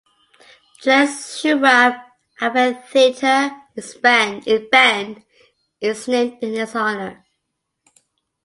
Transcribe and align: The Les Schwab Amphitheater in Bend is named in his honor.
The 0.83 0.89
Les 0.89 1.39
Schwab 1.39 1.93
Amphitheater 2.39 3.55
in 4.41 4.69
Bend 4.71 5.23
is 5.79 6.07
named 6.07 6.39
in 6.41 6.53
his 6.55 6.73
honor. 6.73 7.23